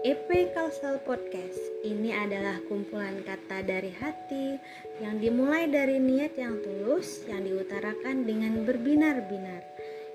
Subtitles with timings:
[0.00, 1.60] EP Kalsel Podcast.
[1.84, 4.56] Ini adalah kumpulan kata dari hati
[4.96, 9.60] yang dimulai dari niat yang tulus yang diutarakan dengan berbinar-binar.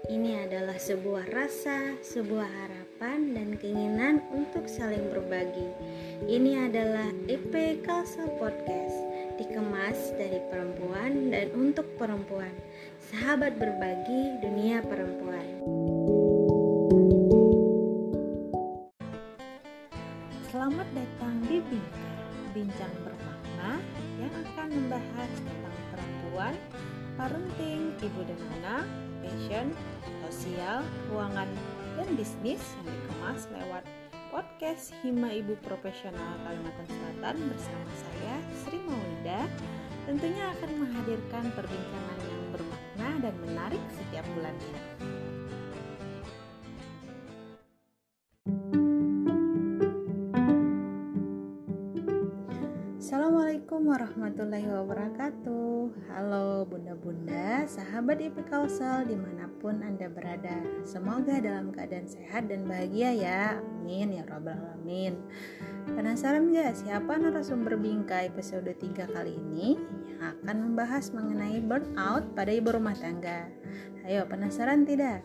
[0.09, 5.69] Ini adalah sebuah rasa, sebuah harapan dan keinginan untuk saling berbagi.
[6.33, 7.53] Ini adalah EP
[7.85, 8.97] Kalsel Podcast,
[9.37, 12.53] dikemas dari perempuan dan untuk perempuan.
[13.13, 15.84] Sahabat berbagi dunia perempuan.
[32.73, 33.83] Yang dikemas lewat
[34.33, 39.45] podcast Hima Ibu Profesional Kalimantan Selatan bersama saya Sri Maulida
[40.09, 45.14] tentunya akan menghadirkan perbincangan yang bermakna dan menarik setiap bulannya.
[53.05, 56.09] Assalamualaikum warahmatullahi wabarakatuh.
[56.09, 60.65] Halo bunda-bunda, sahabat IP Kausel di mana pun anda berada.
[60.81, 63.61] Semoga dalam keadaan sehat dan bahagia ya.
[63.61, 65.21] Amin ya robbal alamin.
[65.85, 69.77] Penasaran gak siapa narasumber bingkai episode 3 kali ini
[70.09, 73.53] Yang akan membahas mengenai burnout pada ibu rumah tangga?
[74.01, 75.21] Ayo penasaran tidak?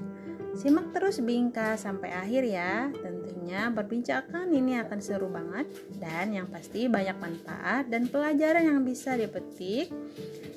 [0.51, 2.91] Simak terus Bingka sampai akhir ya.
[2.91, 5.71] Tentunya perbincangan ini akan seru banget
[6.03, 9.95] dan yang pasti banyak manfaat dan pelajaran yang bisa dipetik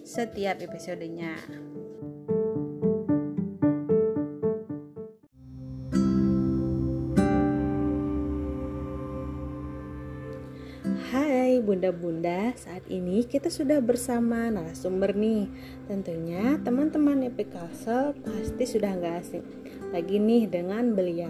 [0.01, 1.37] setiap episodenya.
[11.13, 15.45] Hai bunda-bunda, saat ini kita sudah bersama narasumber nih
[15.85, 19.45] Tentunya teman-teman EP Castle pasti sudah nggak asing
[19.93, 21.29] lagi nih dengan beliau.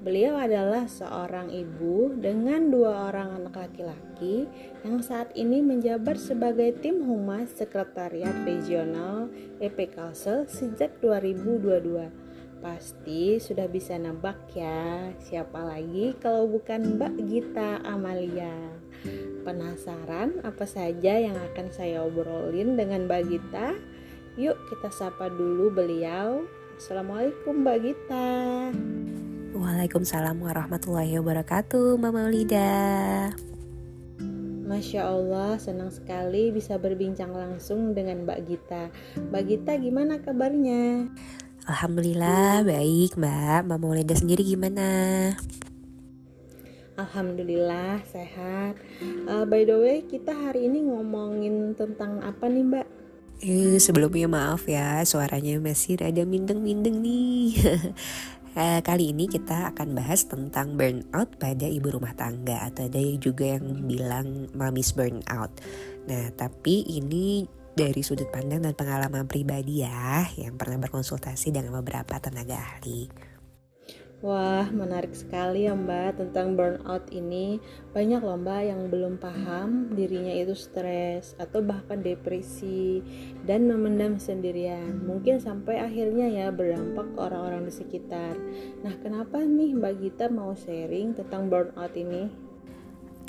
[0.00, 4.48] Beliau adalah seorang ibu dengan dua orang anak laki-laki
[4.80, 9.28] yang saat ini menjabat sebagai tim humas Sekretariat Regional
[9.60, 12.08] EP Kalsel sejak 2022.
[12.64, 18.56] Pasti sudah bisa nebak ya, siapa lagi kalau bukan Mbak Gita Amalia.
[19.44, 23.76] Penasaran apa saja yang akan saya obrolin dengan Mbak Gita?
[24.40, 26.59] Yuk kita sapa dulu beliau.
[26.80, 28.28] Assalamualaikum Mbak Gita.
[29.52, 32.72] Waalaikumsalam warahmatullahi wabarakatuh Mama Lida.
[34.64, 41.04] Masya Allah senang sekali bisa berbincang langsung dengan Mbak Gita Mbak Gita gimana kabarnya?
[41.68, 44.88] Alhamdulillah baik Mbak Mama Lida sendiri gimana?
[46.96, 48.80] Alhamdulillah sehat
[49.28, 52.99] uh, By the way kita hari ini ngomongin tentang apa nih Mbak?
[53.40, 57.56] Eh, sebelumnya maaf ya, suaranya masih rada mindeng-mindeng nih.
[58.60, 63.56] eh, kali ini kita akan bahas tentang burnout pada ibu rumah tangga atau ada juga
[63.56, 65.56] yang bilang mamis burnout.
[66.04, 72.20] Nah, tapi ini dari sudut pandang dan pengalaman pribadi ya, yang pernah berkonsultasi dengan beberapa
[72.20, 73.08] tenaga ahli.
[74.20, 77.56] Wah, menarik sekali ya Mbak tentang burnout ini.
[77.96, 83.00] Banyak loh Mbak yang belum paham dirinya itu stres atau bahkan depresi
[83.48, 85.00] dan memendam sendirian.
[85.08, 88.36] Mungkin sampai akhirnya ya berdampak ke orang-orang di sekitar.
[88.84, 92.49] Nah, kenapa nih Mbak Gita mau sharing tentang burnout ini?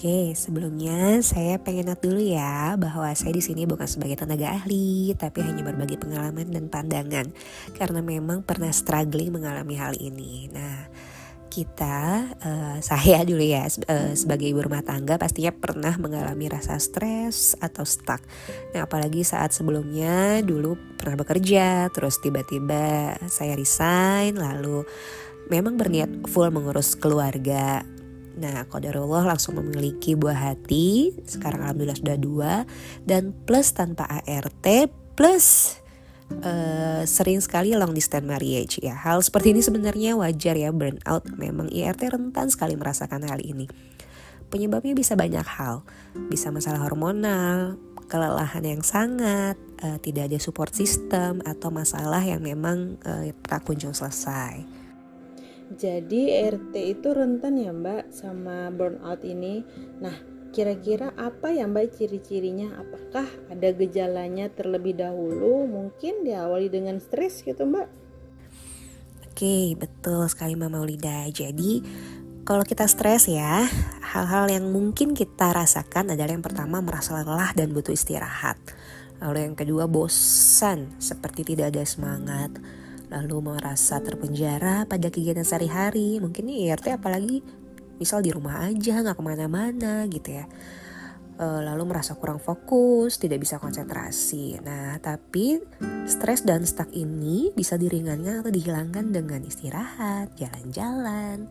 [0.01, 5.13] Oke, sebelumnya saya pengen note dulu ya bahwa saya di sini bukan sebagai tenaga ahli,
[5.13, 7.29] tapi hanya berbagi pengalaman dan pandangan
[7.77, 10.49] karena memang pernah struggling mengalami hal ini.
[10.49, 10.89] Nah,
[11.53, 17.53] kita, uh, saya dulu ya uh, sebagai ibu rumah tangga pastinya pernah mengalami rasa stres
[17.61, 18.25] atau stuck.
[18.73, 24.81] Nah, apalagi saat sebelumnya dulu pernah bekerja, terus tiba-tiba saya resign, lalu
[25.53, 27.85] memang berniat full mengurus keluarga
[28.39, 31.11] Nah, qadarullah langsung memiliki buah hati.
[31.27, 32.53] Sekarang alhamdulillah sudah dua
[33.03, 34.67] dan plus tanpa ART
[35.19, 35.77] plus
[36.39, 38.95] uh, sering sekali long distance marriage ya.
[38.95, 41.27] Hal seperti ini sebenarnya wajar ya burnout.
[41.35, 43.67] Memang IRT rentan sekali merasakan hal ini.
[44.51, 45.87] Penyebabnya bisa banyak hal.
[46.27, 47.79] Bisa masalah hormonal,
[48.11, 53.95] kelelahan yang sangat, uh, tidak ada support system atau masalah yang memang uh, tak kunjung
[53.95, 54.80] selesai.
[55.71, 59.63] Jadi RT itu rentan ya Mbak sama burnout ini.
[60.03, 60.11] Nah,
[60.51, 62.75] kira-kira apa ya Mbak ciri-cirinya?
[62.75, 65.63] Apakah ada gejalanya terlebih dahulu?
[65.71, 67.87] Mungkin diawali dengan stres gitu Mbak?
[69.31, 71.23] Oke, betul sekali Mama Ulida.
[71.31, 71.79] Jadi
[72.43, 73.63] kalau kita stres ya,
[74.11, 78.59] hal-hal yang mungkin kita rasakan adalah yang pertama merasa lelah dan butuh istirahat.
[79.23, 82.51] Lalu yang kedua bosan, seperti tidak ada semangat
[83.11, 87.43] lalu merasa terpenjara pada kegiatan sehari-hari mungkin nih IRT apalagi
[87.99, 90.47] misal di rumah aja nggak ke mana-mana gitu ya
[91.41, 94.61] uh, lalu merasa kurang fokus, tidak bisa konsentrasi.
[94.61, 95.57] Nah, tapi
[96.05, 101.49] stres dan stuck ini bisa diringankan atau dihilangkan dengan istirahat, jalan-jalan,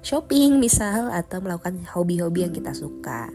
[0.00, 3.28] shopping misal atau melakukan hobi-hobi yang kita suka.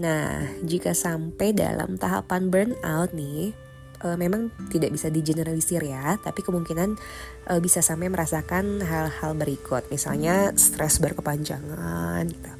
[0.00, 3.52] Nah, jika sampai dalam tahapan burnout nih,
[4.04, 6.98] uh, memang tidak bisa digeneralisir ya, tapi kemungkinan
[7.52, 12.52] uh, bisa sampai merasakan hal-hal berikut, misalnya stres berkepanjangan gitu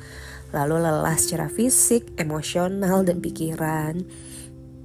[0.51, 4.03] lalu lelah secara fisik, emosional, dan pikiran.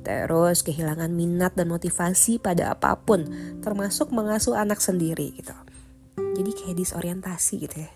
[0.05, 3.25] Terus kehilangan minat dan motivasi pada apa pun,
[3.65, 5.55] termasuk mengasuh anak sendiri gitu.
[6.37, 7.91] Jadi kayak disorientasi gitu ya.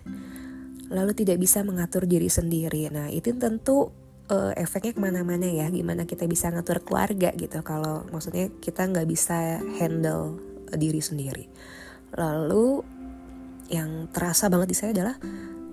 [0.89, 2.89] Lalu tidak bisa mengatur diri sendiri.
[2.89, 3.93] Nah itu tentu
[4.29, 5.67] uh, efeknya ke mana-mana ya.
[5.67, 7.59] Gimana kita bisa ngatur keluarga gitu.
[7.65, 10.37] Kalau maksudnya kita nggak bisa handle
[10.77, 11.45] diri sendiri.
[12.13, 12.81] Lalu
[13.69, 15.15] yang terasa banget di saya adalah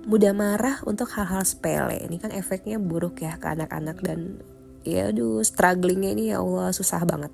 [0.06, 2.00] mudah marah untuk hal-hal sepele.
[2.04, 4.40] Ini kan efeknya buruk ya ke anak-anak dan
[4.86, 7.32] ya aduh strugglingnya ini ya Allah susah banget.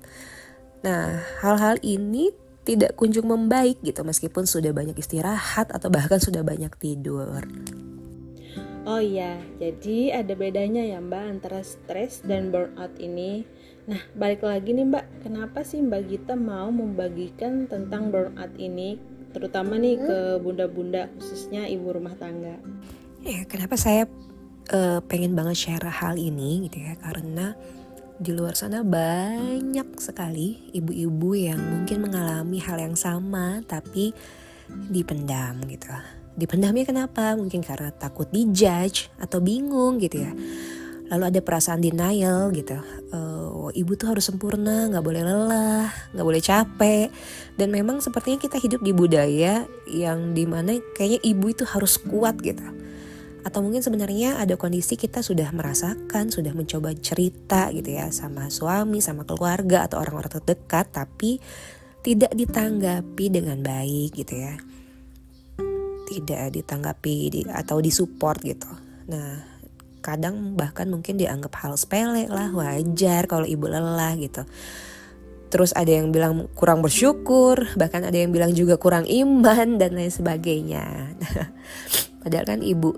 [0.81, 2.33] Nah hal-hal ini
[2.63, 7.43] tidak kunjung membaik gitu meskipun sudah banyak istirahat atau bahkan sudah banyak tidur.
[8.83, 13.47] Oh iya, jadi ada bedanya ya Mbak antara stres dan burnout ini.
[13.87, 18.99] Nah, balik lagi nih Mbak, kenapa sih Mbak Gita mau membagikan tentang burnout ini
[19.31, 22.59] terutama nih ke bunda-bunda khususnya ibu rumah tangga.
[23.23, 24.03] Ya, kenapa saya
[24.75, 27.55] uh, pengen banget share hal ini gitu ya karena
[28.19, 34.11] di luar sana banyak sekali ibu-ibu yang mungkin mengalami hal yang sama tapi
[34.91, 35.87] dipendam gitu.
[36.33, 37.37] Dipendamnya kenapa?
[37.37, 40.33] Mungkin karena takut dijudge atau bingung gitu ya.
[41.13, 42.79] Lalu ada perasaan denial gitu.
[43.13, 47.07] Uh, ibu tuh harus sempurna nggak boleh lelah nggak boleh capek.
[47.53, 52.41] Dan memang sepertinya kita hidup di budaya yang di mana kayaknya ibu itu harus kuat
[52.41, 52.65] gitu.
[53.43, 59.03] Atau mungkin sebenarnya ada kondisi kita sudah merasakan sudah mencoba cerita gitu ya sama suami
[59.03, 61.43] sama keluarga atau orang-orang terdekat tapi
[62.03, 64.55] tidak ditanggapi dengan baik gitu ya
[66.19, 68.69] tidak ditanggapi di, atau disupport gitu.
[69.09, 69.53] Nah
[70.03, 74.43] kadang bahkan mungkin dianggap hal sepele lah wajar kalau ibu lelah gitu.
[75.47, 80.11] Terus ada yang bilang kurang bersyukur bahkan ada yang bilang juga kurang iman dan lain
[80.11, 81.15] sebagainya.
[82.21, 82.93] Padahal kan ibu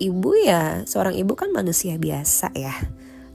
[0.00, 2.72] ibu ya seorang ibu kan manusia biasa ya.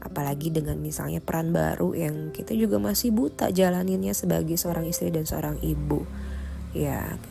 [0.01, 5.29] Apalagi dengan misalnya peran baru yang kita juga masih buta jalaninnya sebagai seorang istri dan
[5.29, 6.01] seorang ibu.
[6.73, 7.21] Ya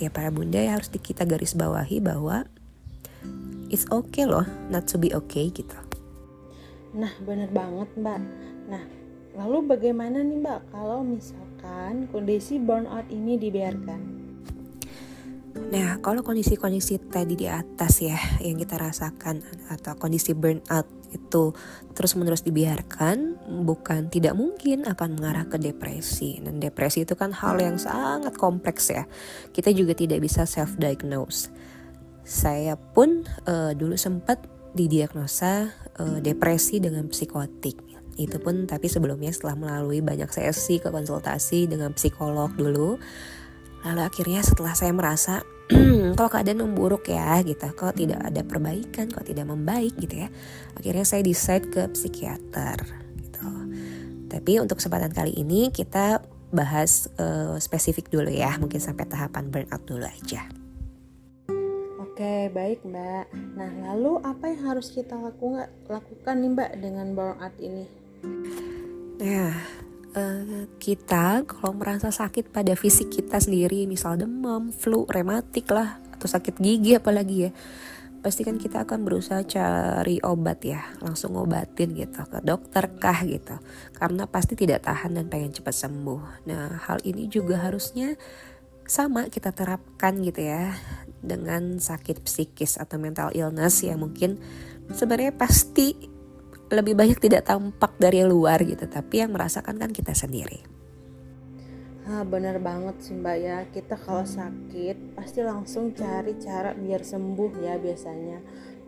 [0.00, 2.48] ya para bunda ya harus kita garis bawahi bahwa
[3.68, 5.76] it's okay loh not to be okay gitu.
[6.96, 8.20] Nah bener banget mbak.
[8.66, 8.82] Nah
[9.36, 14.20] lalu bagaimana nih mbak kalau misalkan kondisi burnout ini dibiarkan?
[15.70, 21.54] Nah, kalau kondisi-kondisi tadi di atas ya yang kita rasakan atau kondisi burnout itu
[21.92, 26.38] terus-menerus dibiarkan, bukan tidak mungkin akan mengarah ke depresi.
[26.38, 29.04] Dan depresi itu kan hal yang sangat kompleks ya.
[29.50, 31.50] Kita juga tidak bisa self diagnose
[32.30, 34.38] saya pun uh, dulu sempat
[34.78, 37.74] didiagnosa uh, depresi dengan psikotik.
[38.14, 43.02] Itu pun tapi sebelumnya setelah melalui banyak sesi ke konsultasi dengan psikolog dulu.
[43.82, 45.42] Lalu akhirnya setelah saya merasa
[46.18, 50.28] kok keadaan memburuk ya gitu, kok tidak ada perbaikan, kok tidak membaik gitu ya.
[50.74, 52.78] Akhirnya saya decide ke psikiater
[53.22, 53.50] gitu.
[54.30, 59.82] Tapi untuk kesempatan kali ini kita bahas uh, spesifik dulu ya, mungkin sampai tahapan burnout
[59.86, 60.50] dulu aja.
[62.02, 63.26] Oke, baik Mbak.
[63.56, 67.86] Nah, lalu apa yang harus kita lakukan lakukan nih Mbak dengan burnout ini?
[69.20, 69.56] Nah,
[70.14, 76.28] uh, kita kalau merasa sakit pada fisik kita sendiri, misal demam, flu, rematik lah, atau
[76.30, 77.50] sakit gigi apalagi ya,
[78.20, 83.56] pasti kan kita akan berusaha cari obat ya, langsung obatin gitu ke dokter kah gitu,
[83.96, 86.44] karena pasti tidak tahan dan pengen cepat sembuh.
[86.44, 88.18] Nah, hal ini juga harusnya
[88.90, 90.74] sama kita terapkan gitu ya
[91.22, 94.42] dengan sakit psikis atau mental illness yang mungkin
[94.90, 95.94] sebenarnya pasti
[96.70, 100.80] lebih banyak tidak tampak dari luar gitu tapi yang merasakan kan kita sendiri.
[102.10, 103.58] Ah, bener banget sih mbak ya.
[103.70, 108.38] Kita kalau sakit pasti langsung cari cara biar sembuh ya biasanya.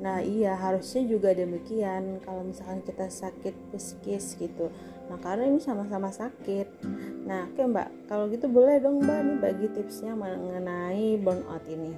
[0.03, 4.75] Nah iya harusnya juga demikian kalau misalkan kita sakit psikis gitu.
[5.07, 6.83] Nah karena ini sama-sama sakit.
[7.23, 8.11] Nah oke mbak.
[8.11, 11.95] Kalau gitu boleh dong mbak nih bagi tipsnya mengenai burnout ini.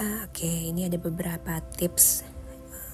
[0.00, 2.31] Uh, Oke ini ada beberapa tips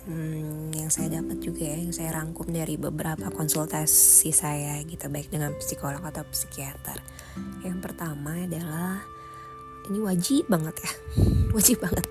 [0.08, 5.28] hmm, yang saya dapat juga ya Yang saya rangkum dari beberapa konsultasi saya gitu Baik
[5.28, 6.98] dengan psikolog atau psikiater.
[7.62, 9.04] Yang pertama adalah
[9.88, 10.92] ini wajib banget ya
[11.56, 12.04] wajib banget.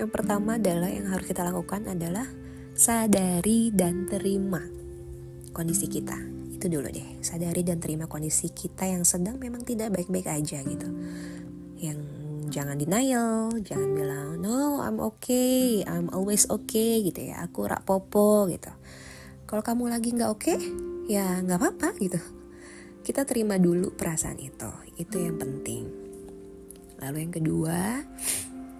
[0.00, 2.26] Yang pertama adalah yang harus kita lakukan adalah
[2.74, 4.60] sadari dan terima
[5.54, 6.18] kondisi kita.
[6.52, 10.88] Itu dulu deh sadari dan terima kondisi kita yang sedang memang tidak baik-baik aja gitu.
[11.80, 17.44] Yang jangan denial jangan bilang no I'm okay I'm always okay gitu ya.
[17.44, 18.72] Aku rak popo gitu.
[19.44, 20.58] Kalau kamu lagi nggak oke okay,
[21.06, 22.20] ya nggak apa-apa gitu.
[23.04, 25.84] Kita terima dulu perasaan itu itu yang penting.
[27.00, 27.80] Lalu yang kedua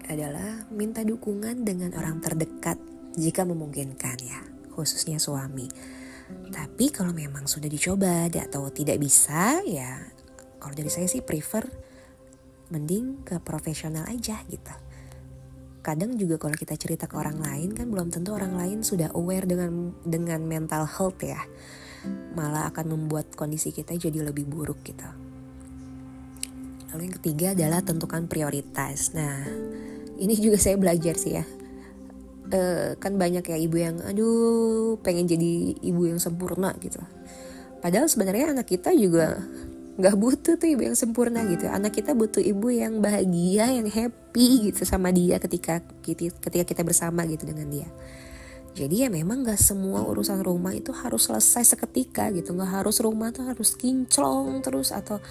[0.08, 2.76] adalah minta dukungan dengan orang terdekat
[3.16, 4.40] jika memungkinkan ya,
[4.72, 5.68] khususnya suami.
[6.48, 10.00] Tapi kalau memang sudah dicoba atau tidak bisa ya
[10.64, 11.68] kalau dari saya sih prefer
[12.72, 14.74] mending ke profesional aja gitu.
[15.84, 19.44] Kadang juga kalau kita cerita ke orang lain kan belum tentu orang lain sudah aware
[19.44, 21.40] dengan dengan mental health ya.
[22.36, 25.04] Malah akan membuat kondisi kita jadi lebih buruk gitu.
[26.92, 29.12] Lalu yang ketiga adalah tentukan prioritas.
[29.12, 29.44] Nah,
[30.16, 31.44] ini juga saya belajar sih ya
[32.52, 37.00] uh, kan banyak ya ibu yang aduh pengen jadi ibu yang sempurna gitu
[37.80, 39.40] padahal sebenarnya anak kita juga
[39.94, 41.70] nggak butuh tuh ibu yang sempurna gitu.
[41.70, 47.22] Anak kita butuh ibu yang bahagia yang happy gitu sama dia ketika ketika kita bersama
[47.30, 47.88] gitu dengan dia.
[48.74, 52.58] Jadi ya memang gak semua urusan rumah itu harus selesai seketika gitu.
[52.58, 55.22] Nggak harus rumah tuh harus kinclong terus atau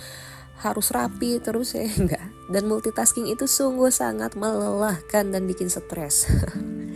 [0.63, 6.23] harus rapi terus ya enggak dan multitasking itu sungguh sangat melelahkan dan bikin stres.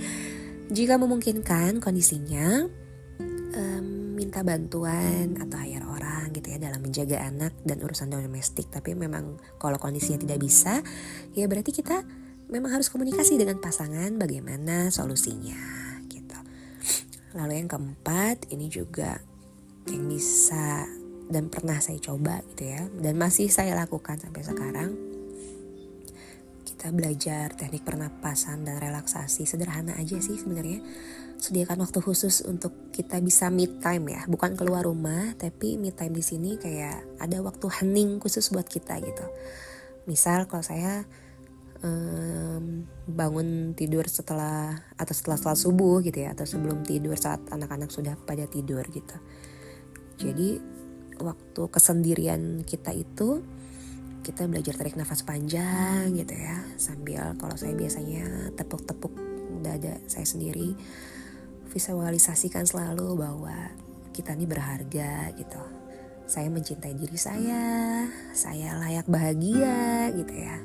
[0.77, 2.67] Jika memungkinkan kondisinya
[3.55, 5.76] um, minta bantuan atau orang
[6.37, 8.69] gitu ya dalam menjaga anak dan urusan domestik.
[8.69, 10.79] Tapi memang kalau kondisinya tidak bisa
[11.33, 12.05] ya berarti kita
[12.47, 15.59] memang harus komunikasi dengan pasangan bagaimana solusinya
[16.07, 16.37] gitu.
[17.35, 19.19] Lalu yang keempat ini juga
[19.87, 20.87] yang bisa
[21.27, 24.91] dan pernah saya coba gitu ya dan masih saya lakukan sampai sekarang.
[26.63, 30.79] Kita belajar teknik pernapasan dan relaksasi sederhana aja sih sebenarnya
[31.37, 34.25] sediakan waktu khusus untuk kita bisa meet time ya.
[34.25, 38.97] Bukan keluar rumah tapi meet time di sini kayak ada waktu hening khusus buat kita
[39.01, 39.25] gitu.
[40.09, 41.05] Misal kalau saya
[41.85, 47.93] um, bangun tidur setelah atau setelah setelah subuh gitu ya atau sebelum tidur saat anak-anak
[47.93, 49.17] sudah pada tidur gitu.
[50.17, 50.57] Jadi
[51.21, 53.45] waktu kesendirian kita itu
[54.25, 56.65] kita belajar tarik nafas panjang gitu ya.
[56.81, 59.13] Sambil kalau saya biasanya tepuk-tepuk
[59.61, 60.73] dada saya sendiri
[61.77, 63.53] visualisasikan selalu bahwa
[64.09, 65.61] kita ini berharga gitu
[66.25, 68.03] saya mencintai diri saya
[68.33, 70.57] saya layak bahagia gitu ya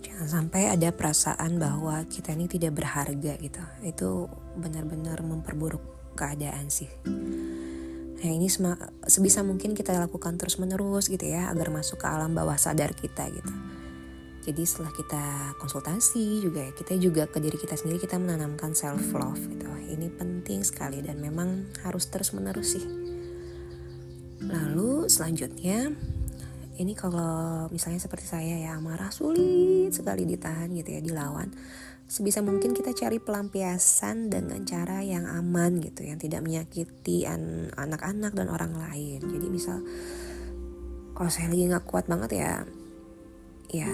[0.00, 6.88] jangan sampai ada perasaan bahwa kita ini tidak berharga gitu itu benar-benar memperburuk keadaan sih
[8.20, 8.52] Nah ini
[9.08, 13.32] sebisa mungkin kita lakukan terus menerus gitu ya agar masuk ke alam bawah sadar kita
[13.32, 13.52] gitu.
[14.44, 15.24] Jadi setelah kita
[15.56, 19.79] konsultasi juga ya kita juga ke diri kita sendiri kita menanamkan self love gitu.
[19.90, 22.86] Ini penting sekali dan memang harus terus menerus sih.
[24.46, 25.90] Lalu selanjutnya
[26.80, 31.52] ini kalau misalnya seperti saya ya amarah sulit sekali ditahan gitu ya dilawan.
[32.10, 37.28] Sebisa mungkin kita cari pelampiasan dengan cara yang aman gitu yang tidak menyakiti
[37.76, 39.20] anak-anak dan orang lain.
[39.22, 39.78] Jadi misal
[41.14, 42.52] kalau saya lagi nggak kuat banget ya
[43.70, 43.92] ya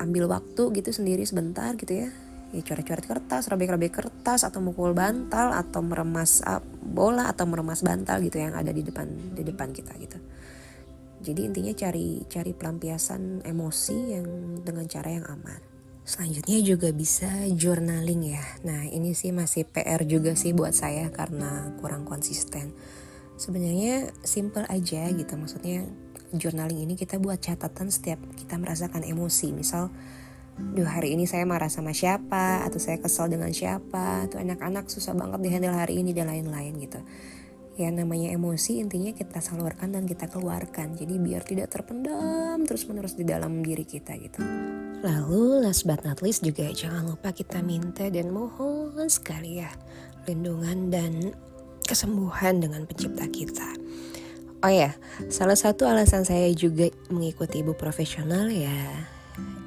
[0.00, 2.08] ambil waktu gitu sendiri sebentar gitu ya
[2.50, 8.18] ya coret-coret kertas, robek-robek kertas atau mukul bantal atau meremas uh, bola atau meremas bantal
[8.26, 10.18] gitu yang ada di depan di depan kita gitu.
[11.20, 14.26] Jadi intinya cari cari pelampiasan emosi yang
[14.64, 15.60] dengan cara yang aman.
[16.02, 18.42] Selanjutnya juga bisa journaling ya.
[18.66, 22.74] Nah ini sih masih PR juga sih buat saya karena kurang konsisten.
[23.38, 25.86] Sebenarnya simple aja gitu maksudnya
[26.34, 29.52] journaling ini kita buat catatan setiap kita merasakan emosi.
[29.54, 29.92] Misal,
[30.58, 34.26] duh hari ini saya marah sama siapa atau saya kesal dengan siapa.
[34.26, 37.00] Tuh anak-anak susah banget dihandle hari ini dan lain-lain gitu.
[37.78, 40.98] Ya namanya emosi intinya kita salurkan dan kita keluarkan.
[40.98, 44.42] Jadi biar tidak terpendam terus-menerus di dalam diri kita gitu.
[45.00, 49.72] Lalu last but not least juga jangan lupa kita minta dan mohon sekali ya
[50.28, 51.32] lindungan dan
[51.88, 53.68] kesembuhan dengan pencipta kita.
[54.60, 54.92] Oh ya,
[55.32, 59.08] salah satu alasan saya juga mengikuti ibu profesional ya,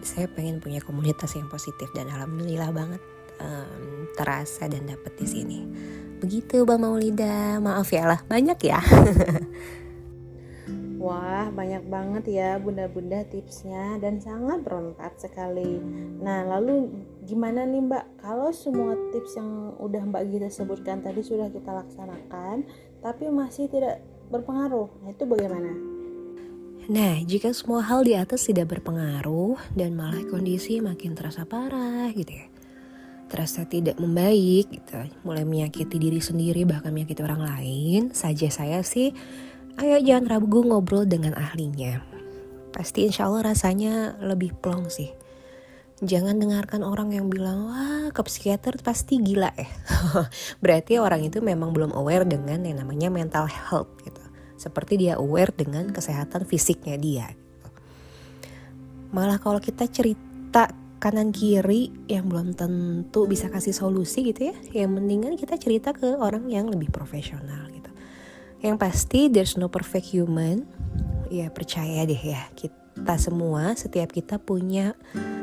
[0.04, 3.02] saya pengen punya komunitas yang positif dan alhamdulillah banget
[3.40, 5.60] um, terasa dan dapat di sini.
[6.20, 8.80] Begitu Bang Maulida, maaf ya lah banyak ya.
[11.04, 15.84] Wah, banyak banget ya bunda-bunda tipsnya dan sangat bermanfaat sekali.
[16.24, 16.96] Nah, lalu
[17.28, 18.24] gimana nih Mbak?
[18.24, 22.64] Kalau semua tips yang udah Mbak Gita sebutkan tadi sudah kita laksanakan,
[23.04, 24.00] tapi masih tidak
[24.32, 25.93] berpengaruh, nah itu bagaimana?
[26.92, 32.28] Nah, jika semua hal di atas tidak berpengaruh dan malah kondisi makin terasa parah gitu
[32.28, 32.52] ya.
[33.32, 39.16] Terasa tidak membaik gitu, mulai menyakiti diri sendiri bahkan menyakiti orang lain, saja saya sih
[39.80, 42.04] ayo jangan ragu ngobrol dengan ahlinya.
[42.76, 45.16] Pasti insya Allah rasanya lebih plong sih.
[46.04, 49.72] Jangan dengarkan orang yang bilang, wah ke psikiater pasti gila ya.
[50.64, 54.13] Berarti orang itu memang belum aware dengan yang namanya mental health gitu
[54.64, 57.28] seperti dia aware dengan kesehatan fisiknya dia.
[59.12, 60.72] Malah kalau kita cerita
[61.04, 64.56] kanan kiri yang belum tentu bisa kasih solusi gitu ya,
[64.88, 67.92] yang mendingan kita cerita ke orang yang lebih profesional gitu.
[68.64, 70.64] Yang pasti there's no perfect human.
[71.28, 74.96] Ya percaya deh ya, kita semua setiap kita punya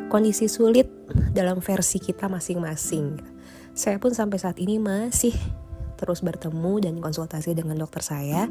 [0.08, 0.88] kondisi sulit
[1.36, 3.20] dalam versi kita masing-masing.
[3.76, 5.36] Saya pun sampai saat ini masih
[6.00, 8.48] terus bertemu dan konsultasi dengan dokter saya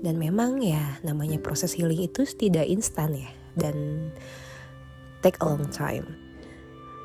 [0.00, 4.08] dan memang ya namanya proses healing itu tidak instan ya dan
[5.24, 6.06] take a long time.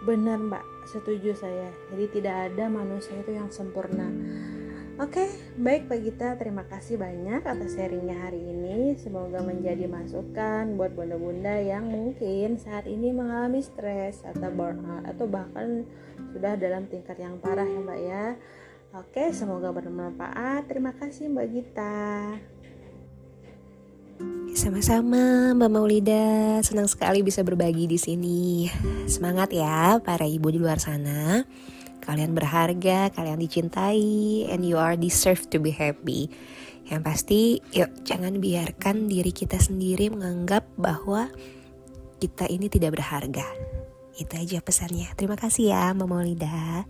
[0.01, 1.69] Benar mbak, setuju saya.
[1.93, 4.10] Jadi tidak ada manusia itu yang sempurna.
[5.01, 5.25] Oke,
[5.57, 8.93] baik Pak Gita, terima kasih banyak atas sharingnya hari ini.
[9.01, 15.89] Semoga menjadi masukan buat bunda-bunda yang mungkin saat ini mengalami stres atau burnout atau bahkan
[16.38, 18.25] sudah dalam tingkat yang parah ya Mbak ya.
[18.93, 20.69] Oke, semoga bermanfaat.
[20.69, 22.05] Terima kasih Mbak Gita.
[24.62, 28.70] Sama-sama Mbak Maulida, senang sekali bisa berbagi di sini.
[29.10, 31.41] Semangat ya para ibu di luar sana.
[31.98, 36.30] Kalian berharga, kalian dicintai, and you are deserve to be happy.
[36.86, 37.41] Yang pasti,
[37.74, 41.34] yuk jangan biarkan diri kita sendiri menganggap bahwa
[42.22, 43.50] kita ini tidak berharga.
[44.13, 45.10] Itu aja pesannya.
[45.18, 46.86] Terima kasih ya Mbak Maulida.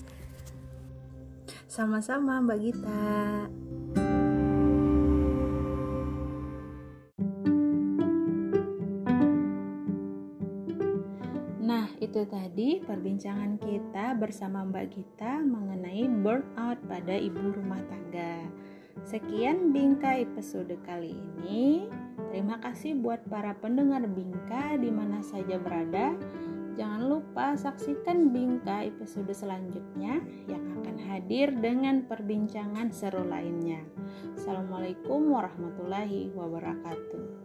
[1.71, 2.99] Sama-sama Mbak Gita.
[12.11, 18.51] Itu tadi perbincangan kita bersama Mbak Gita mengenai burnout pada ibu rumah tangga.
[19.07, 21.87] Sekian Bingka episode kali ini.
[22.27, 26.11] Terima kasih buat para pendengar Bingka di mana saja berada.
[26.75, 30.19] Jangan lupa saksikan Bingka episode selanjutnya
[30.51, 33.87] yang akan hadir dengan perbincangan seru lainnya.
[34.35, 37.40] Assalamualaikum warahmatullahi wabarakatuh.